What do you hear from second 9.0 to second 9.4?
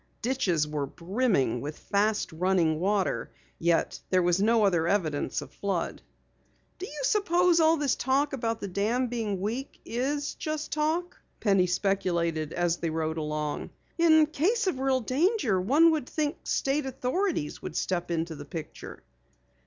being